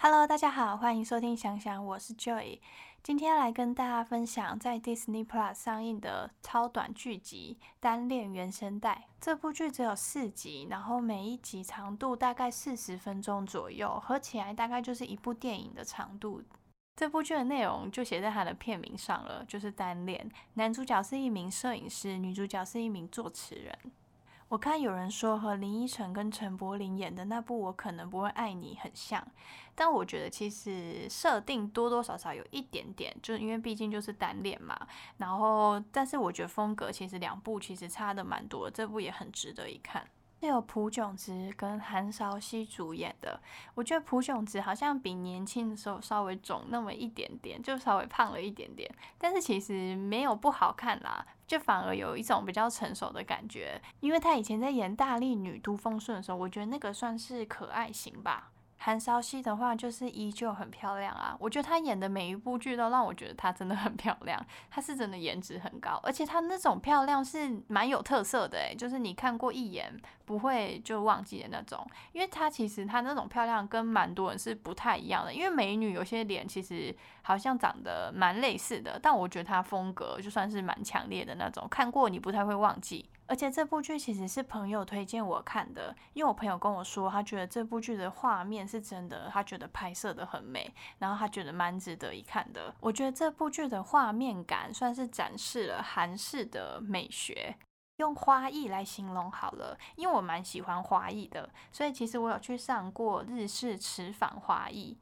[0.00, 2.60] Hello，大家好，欢迎收听想想，我是 Joy。
[3.02, 9.08] 今天来跟大家分享在 Disney Plus 上映的超短剧集《单恋原声带》。
[9.20, 16.44] 这部剧只有四集，然后每一集长度大概四十分钟左右，合起来大概就是一部电影的长度。
[16.94, 20.30] 这部剧的内容就写在它的片名上了，就是单恋。
[20.54, 23.76] 男主角是一名摄影师，女主角是一名作词人。
[24.48, 29.22] 我看有人说和林依晨跟陈柏霖演的那部《我可能不会爱你》很像，
[29.74, 34.74] 但我觉得其实设定多多少少有一点点，就是因为毕竟就是单恋嘛。
[35.18, 40.08] 然后，但是我觉得风格其实两部其实差的蛮多，这部也很值得一看。
[40.40, 43.40] 是有朴炯植跟韩韶熙主演的。
[43.74, 48.88] 我觉得朴炯植好像比年轻的时候稍微肿那么一点点，就稍微胖了一点点，
[49.18, 53.80] 但是其实没有不好看啦，就反而有一种比较成熟的感觉。
[54.00, 58.50] 因为他以前在演《大力女都奉顺》的时候，我觉得那个算是可爱型吧。
[58.80, 69.92] 韩韶熙的话就是依旧很漂亮啊，我觉得她演的每一部剧都让我觉得她真的很漂亮，她是真的颜值很高，而且她那种漂亮是蛮有特色的诶，就是你看过一眼
[70.24, 83.10] 不会就忘记的那种，因为她其实她那种漂亮跟蛮多人是不太一样的，因为美女有些脸其实好像长得蛮类似的，但我觉得她风格就算是蛮强烈的那种，看过你不太会忘记。
[83.28, 92.74] 而且这部剧其实是朋友推荐我看的，因为我朋友跟我说，他觉得这部剧的画面是真的，他觉得拍摄的很美，然后他觉得蛮值得一看的。
[92.80, 97.54] 我觉得这部剧的画面感算是展示了韩式的美学，
[97.98, 104.96] 用花艺来形容好了，因为我蛮喜欢花艺的，所以其实我有去上过日式瓷坊花艺，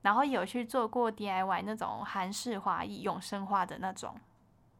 [0.00, 4.18] 然后有去做过 DIY 那种韩式花艺，永生花的那种。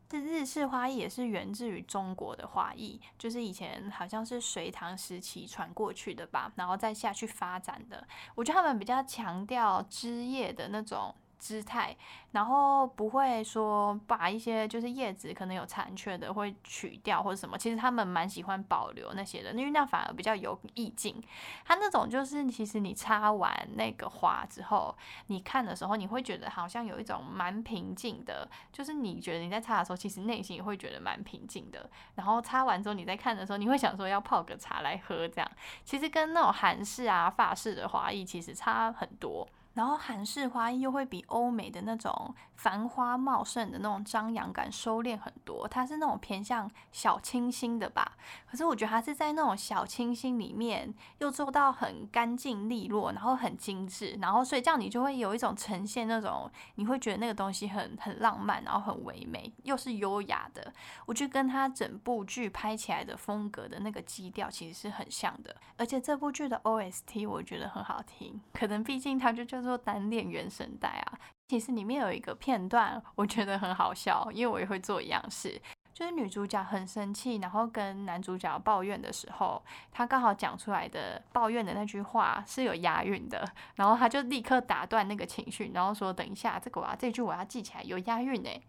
[0.09, 8.07] 这日式花艺也是源自于中国的花艺，就是以前好像是隋唐时期传过去的吧，然后再下去发展的。
[8.35, 11.15] 我觉得他们比较强调枝叶的那种。
[11.39, 11.97] 姿态，
[12.33, 21.23] 然后不会说把一些就是叶子可能有残缺的会取掉或者什么，其实他们蛮喜欢保留那些的，因为那反而比较有意境。
[21.65, 31.89] 它那种就是其实你插完那个花之后，你看的时候你会觉得好像有一种蛮平静的，就是你觉得你在插的时候，其实内心也会觉得蛮平静的。
[32.15, 35.51] 然后插完之后你在看的时候，你会想说要泡个茶来喝，这样
[35.85, 39.47] 其实跟那种韩式啊、法式的花艺其实差很多。
[39.77, 48.17] 然后韩式花艺又会比欧美的那种繁花茂盛的那种张扬感收敛很多，它是那种偏向小清新的吧。
[48.51, 60.73] 可是我觉得它是在那种小清新里面又做到很干净利落，然后很精致，然后所以这样你就会有一种呈现那种你会觉得那个东西很很浪漫，然后很唯美，又是优雅的。
[61.05, 69.66] 我觉得跟它整部剧拍起来的风格的那个基调其实是很像的，而且这部剧的 OST 我觉得很好听，可能毕竟它就叫。
[69.67, 71.19] 做单恋原声带啊，
[71.49, 75.61] 其实里面有一个片段，我觉得很好笑，因为我也会做一样事，
[75.93, 83.45] 就是女主角很生气，然后跟男主角抱怨的时候，她刚好讲出来的抱怨的那句话是有押韵的，
[83.75, 88.63] 然后他就立刻打断那个情绪，然后说：“等一下，这个我要这句我要记起来，有押韵诶。”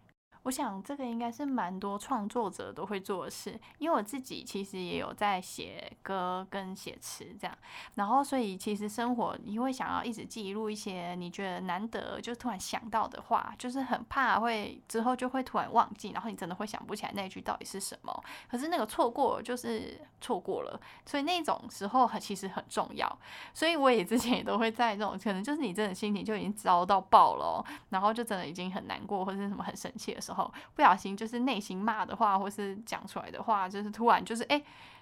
[0.47, 7.58] 我想这个应该是蛮多创作者都会做的事，因为我自己其实也有在写歌跟写词这样，
[7.96, 18.24] 然后所以其实生活你会想要一直记录一些你觉得难得就突然想到的话，就是很怕会之后就会突然忘记，然后你真的会想不起来那句到底是什么。
[18.50, 23.19] 可是那个错过就是错过了，所以那种时候很其实很重要。
[23.53, 30.36] 所以我也之前也都会在那种可能就是你真的心情就已经糟到爆了，然后就真的已经很难过或者是什么很生气的时候。
[30.75, 34.61] 不小心就是内心骂的话，或是讲出来的话，就是突然就是哎，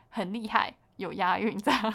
[0.09, 1.93] 很厉害，有押韵这样，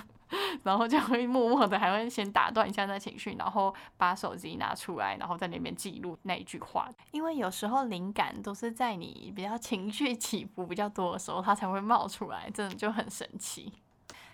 [0.64, 6.88] 然后就会默默的还会先打断一下那情绪，然后把手机拿出来，然后在那边记录那一句话。
[7.12, 13.72] 因为有时候灵感都是在你比较情绪起伏比较多的时候，它才会冒出来，真的就很神奇。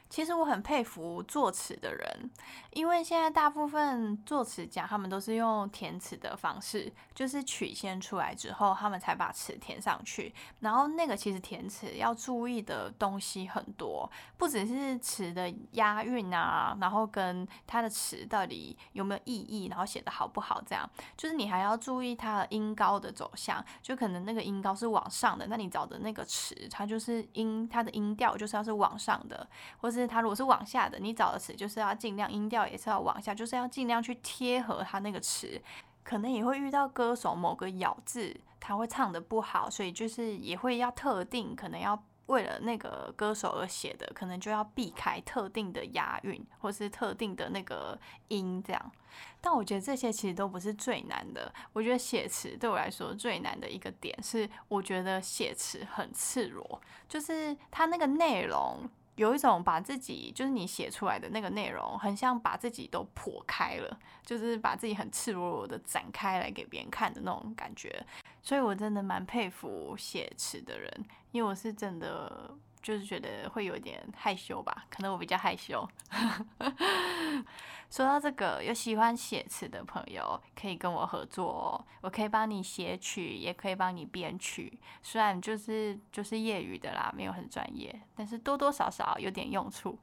[0.08, 2.30] 其实我很佩服作词的人，
[2.70, 10.34] 因为现在大部分作词家他们都是用填词的方式，就是曲先出来之后，他们才把词填上去。
[10.60, 29.48] 然后那个其实填词要注意的东西很多，不只是词的押韵啊，然后跟它的词到底有没有意义，然后写的好不好，这样就是你还要注意它的音高的走向，就可能那个音高是往上的，那你找的那个词，它就是音，它的音调就是要是往上的，
[29.78, 35.60] 或是是它如果是往下的，你找的词就是要尽量音调也是要往下，就是要尽量去贴合它那个词。
[36.04, 47.98] 可能也会遇到歌手某个咬字他会唱的不好，所以就是也会要特定，可能要为了那个歌手而写的，可能就要避开特定的押韵或是特定的那个
[48.28, 48.92] 音这样。
[49.40, 51.52] 但我觉得这些其实都不是最难的。
[51.72, 58.88] 我觉得写词对我来说最难的一个点是，我觉得写词很赤裸，就是它那个内容。
[59.16, 68.04] 有一种把自己，就是你写出来的那个内容，很像把自己都剖开了，就是把自己很赤裸裸的展开来给别人看的那种感觉。
[68.42, 72.54] 所以我真的蛮佩服写词的人，因为我是真的
[72.86, 75.84] 就是觉得会有点害羞吧，可能我比较害羞。
[77.90, 84.78] 说到这个，有喜欢写词的朋友可以跟我合作哦，我可以帮你写曲，也可以帮你编曲。
[85.02, 89.98] 虽然就是就是业余的啦，没有很专业，但是多多少少有点用处。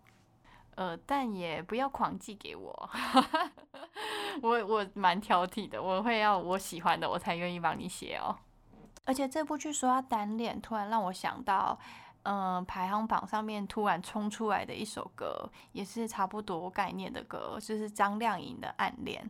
[0.75, 2.89] 呃，但也不要狂寄给我，
[4.43, 8.35] 我我蛮挑剔的，我会要我喜欢的，我才愿意帮你写哦。
[9.05, 11.79] 而且这部剧说要单恋，突然让我想到。
[12.23, 19.21] 嗯，排行榜上面突然冲出来的一首歌，也是差不多概念的歌，就是张靓颖的《暗恋》。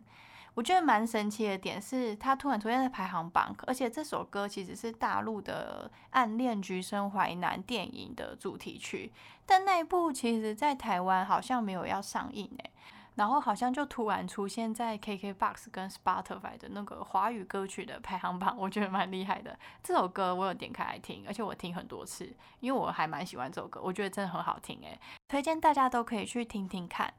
[0.55, 9.11] 我觉得蛮神奇的点是，它突然出现在排行榜，而且这首歌其实是大陆的《暗恋橘生淮南》电影的主题曲，
[9.47, 12.71] 但那一部其实在台湾好像没有要上映诶。
[13.15, 19.57] 然后好像就突然出现在 KKBOX 跟 Spotify 的那个华语歌曲的排行榜，我觉得蛮厉害的。
[19.83, 27.13] 这首歌我有点开来听，而且我听很多次，因为我还蛮喜欢这首歌，我觉得真的很好听诶，推荐大家都可以去听听看。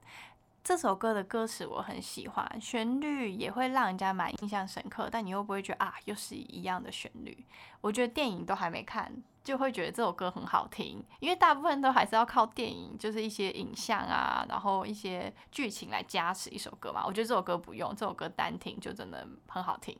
[0.64, 7.44] 这首歌的歌词我很喜欢，旋律也会让人家蛮印象深刻，但你又不会觉得啊，又是一样的旋律。
[7.82, 9.14] 我觉得电影都还没看，
[9.44, 17.04] 就会觉得这首歌很好听，因为大部分都还是要靠电影，就是一些影像啊，然后一些剧情来加持一首歌嘛。
[17.06, 19.94] 我觉得这首歌不用，这首歌单听就真的很好听。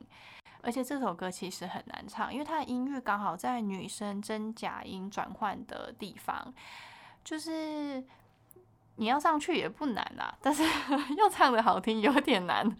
[0.63, 6.51] 而且这首歌其实很难唱，因为它的音域刚好在女生真假音转换的地方，
[7.23, 8.03] 就是。
[8.95, 10.63] 你要上去也不难啦，但是
[11.17, 12.75] 要唱的好听有点难。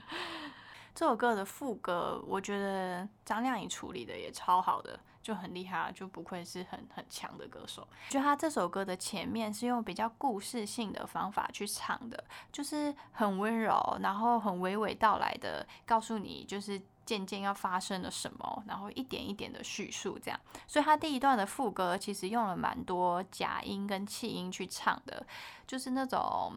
[0.93, 7.85] 这首歌的副歌，我觉得张靓颖处理的也超好的，就很厉害，就不愧是很很强的歌手。
[8.09, 16.81] 就他这首歌的前面是用比较故事性的方法去唱的，就是很温柔，然后很娓娓道来的告诉你，就是。
[17.05, 25.25] 渐渐要发生了什么，然后一点一点的叙述，这样，所以他第一段的副歌其实用了蛮多假音跟气音去唱的，
[25.67, 26.53] 就是那种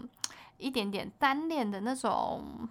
[0.57, 2.69] 一点点单恋的那种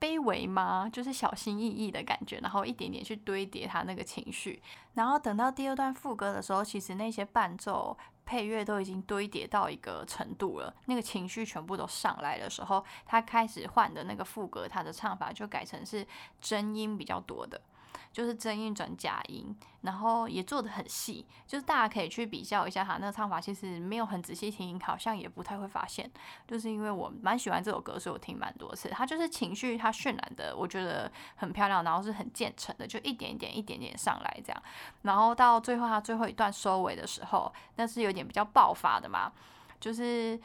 [0.00, 0.88] 卑微吗？
[0.92, 4.62] 就是小心翼翼的感觉，然后一点点去堆叠他那个情绪，
[4.94, 7.98] 然后等到第二段副歌的时候，其实那些伴奏。
[8.28, 16.06] 配乐都已经堆叠到一个程度了，那个情绪全部都上来的时候，他开始换的那个副歌，他的唱法就改成是
[16.38, 17.58] 真音比较多的。
[18.12, 26.10] 就是真音转假音，然后也做的很细，就是大家可以去比较一下他那个唱法，其实没有很仔细听，好像也不太会发现。
[26.46, 28.88] 就是因为我蛮喜欢这首歌，所以我听蛮多次。
[28.88, 34.62] 它就是情绪，它渲染的我觉得很漂亮，然后是很渐层的，就一点点一点点上来这样。
[35.02, 39.32] 然后到最后，它最后一段收尾的时候，那是有点比较爆发的嘛，
[39.78, 40.40] 就是。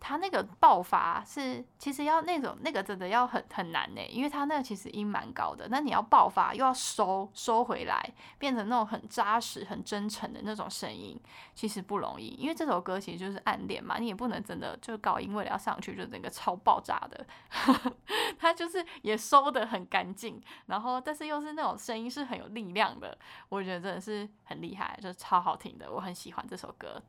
[0.00, 11.20] 他那个爆发是，其实要那种那个真的要很很难呢，因为他那个其实音蛮高的，那你要爆发又要收收回来，变成那种很扎实、很真诚的那种声音，
[11.54, 12.28] 其实不容易。
[12.38, 17.26] 因为这首歌其实就是暗恋嘛，你也不能真的就高音为了要上去就整个超爆炸的，
[18.38, 27.02] 他就是也收的很干净，然后但是又是那种声音是很有力量的，我觉得真的是很厉害，就是超好听的，我很喜欢这首歌。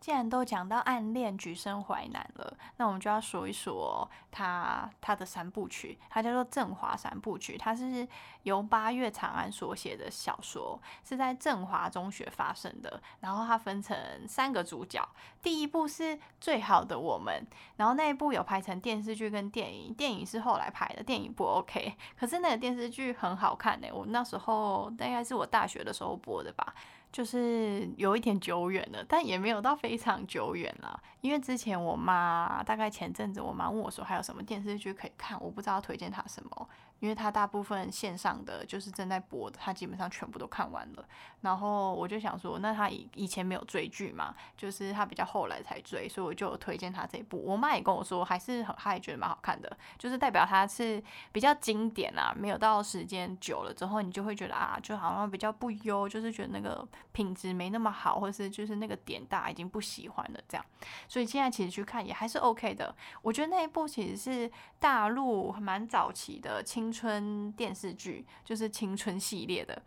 [0.00, 8.08] 既然都讲到暗恋橘生淮南了，那我们就要说一说他他的三部曲，它叫做《振华三部曲》，它是
[8.44, 13.00] 由八月长安所写的小说，是在振华中学发生的。
[13.20, 13.94] 然后它分成
[14.26, 15.06] 三个主角，
[15.42, 23.88] 第一部是最好的我们，然后那一部有拍成电视剧跟电影，电影是后来拍的，电影不 OK， 可是那个电视剧很好看呢。
[23.92, 26.74] 我那时候大概是我大学的时候播的吧。
[27.12, 31.02] 就是有一点久远了，但也没有到非常久远了。
[31.20, 36.68] 因为之前我妈大概前阵子，我妈问我说还有什么电视剧可以看，我不知道推荐她什么。
[37.00, 41.04] 因为他大部分线上的就是正在播的，他基本上全部都看完了。
[41.40, 47.42] 然后我就想说，那他以以前没有追剧嘛，就是他比较后来才追，所以我就推荐他这一部。
[47.42, 51.02] 我妈也跟我说，还是很，她也觉得蛮好看的，就是代表他是
[51.32, 60.66] 比较经典啊，没有到时间久了之后，你就会觉得啊，就好像比较不优，就是觉得那个品质没那么好，或是就是那个点大家已经不喜欢了这样。
[61.08, 62.94] 所以现在其实去看也还是 OK 的。
[63.22, 66.89] 我觉得那一部其实是大陆蛮早期的青。
[66.90, 69.80] 青春电视剧就是青春系列的，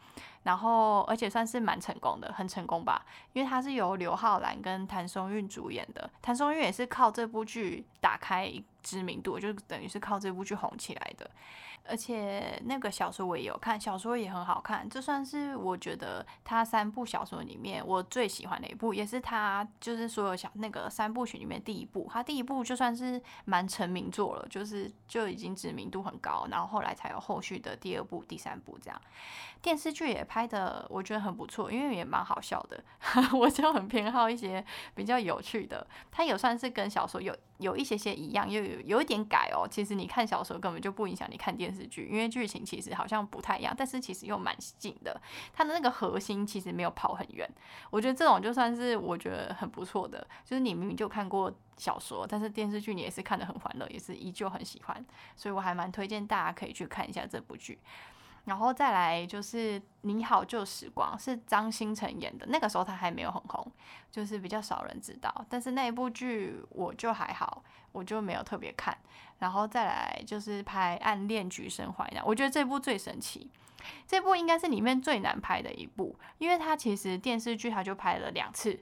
[0.43, 11.31] 然后而且算是蛮成功的，很成功吧，因为它是由刘昊然跟谭松韵主演的，谭松韵也是靠这部剧打开知名度，就等于是靠这部剧红起来的。
[11.85, 22.09] 而且那个小说我也有看，小说也很好看，这算是我觉得他三部小说里面我最喜欢的一部，也是他就是所有小那个三部曲里面第一部。
[22.11, 29.01] 他第一部就算是蛮成名作了，就是就已经知名度很高，然后后来才有后续的第二部、第三部这样。
[29.61, 32.81] 电视剧也拍的我觉得很不错，因为也蛮好笑的，
[33.33, 34.63] 我就很偏好一些
[34.95, 35.85] 比较有趣的。
[36.11, 39.67] 他也算是跟小说有有一些些一样，又有有一点改哦。
[39.67, 45.19] 其实你看小说根本就不影响你看电视剧，因为剧情其实好像不太一样，但是其实又蛮近的。
[45.53, 47.49] 它的那个核心其实没有跑很远，
[47.89, 55.03] 我觉得这种就算是我觉得很不错的，就是你明明就看过小说，但是电视剧你也是看得很欢乐，也是依旧很喜欢，
[55.35, 57.79] 所以我还蛮推荐大家可以去看一下这部剧。
[58.45, 63.65] 然后再来就是《你好旧时光》，是张新成演的，那个时候他还没有很红，
[64.11, 65.45] 就是比较少人知道。
[65.49, 68.97] 但是那一部剧我就还好，我就没有特别看。
[69.39, 73.49] 然后再来就是拍《暗恋橘生淮南》，我觉得这部最神奇，
[74.07, 78.77] 这部应该是里面最难拍的一部，因为它其实电视剧它就拍了两次，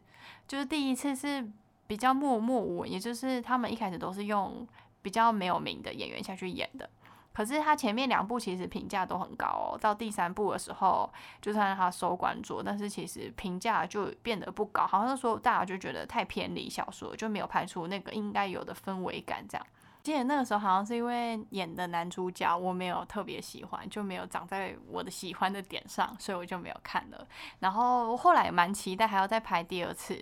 [0.48, 1.48] 就是第一次是
[1.86, 4.68] 比较默默无闻，也就是他们一开始都是用
[5.02, 6.90] 比较没有名的演员下去演的。
[7.34, 11.10] 可是他前面两部其实评价都很高哦，到第三部的时候，
[11.42, 19.46] 就算他收官作，但是其实评价就变得不高，好像说大家就觉得太偏离小说，就没有拍出那个应该有的氛围感。
[19.48, 19.66] 这样，
[20.04, 27.28] 记得那个时候好像是因为演的男主角我没有特别喜欢，就没有长在我的喜欢的点上，所以我就没有看了。
[27.60, 30.22] 然后后来蛮期待还要再拍第二次，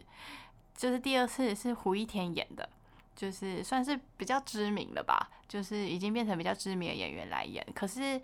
[0.75, 2.70] 就是第二次是胡一天演的。
[3.20, 7.66] 就是算是比较知名的吧，就是已经变成比较知名的演员来演。
[7.76, 8.18] 可是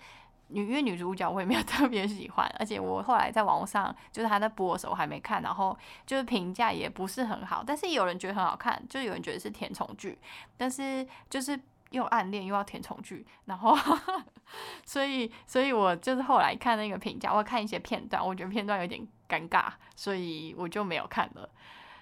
[0.47, 7.61] 女因为女主角我也没有 特别喜欢，而且我后来在网络上就是他在播的时候我还没看，然后就是评价也不是很好。
[7.67, 10.17] 但是有人觉得很好看，就有人觉得是甜宠剧，
[10.55, 11.59] 但是就是
[11.89, 13.77] 又暗恋又要甜宠剧，然后
[14.85, 21.49] 所以所以我就是后来看那个评价，我看一些片段，我觉得片段有点尴尬，所以我就没有看了。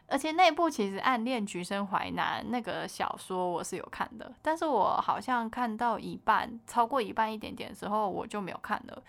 [0.07, 9.03] 而且那部其实《暗恋橘生淮南》那个小说我是有看的，但是我好像看到一半，超过一半一点点的时候我就没有看了。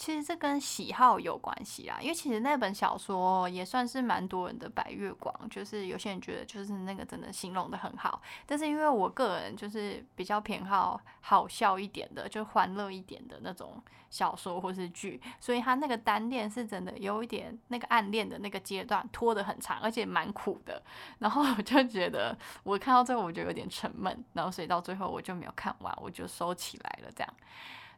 [0.00, 13.78] 其实这跟喜好有关系啦，因为其实那本小说也算是蛮多人的白月光，就是有些人觉得就是那个真的形容的很好，但是因为我个人就是比较偏好好笑一点的，就欢乐一点的那种
[14.08, 20.82] 小说或是剧，所以他那个单恋是真的有一点那个暗恋的那个阶段拖得很长，而且蛮苦的，
[21.18, 27.34] 然后我就觉得我看到最后我就有点沉闷，然后所以到最后我就没有看完，我就收起来了这样，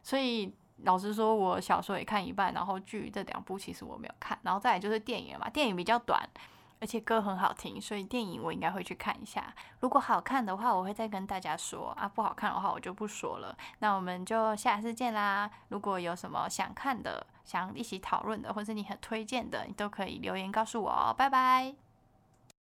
[0.03, 0.53] 所以。
[0.77, 6.27] 老实说，我小说也看一半，然后剧这两部其实我没有看，然后再来就是电影嘛，电影比较短，
[6.79, 9.53] 而且歌很好听，所以电影我应该会去看一下。
[9.79, 13.55] 如果好看的话，我会再跟大家说啊；不好看的话，我就不说了。
[13.79, 15.49] 那我们就下次见啦！
[15.69, 21.15] 如果有什么想看的、想一起讨论的，或是你很推荐的，你都可以留言告诉我哦。
[21.17, 21.82] 拜拜。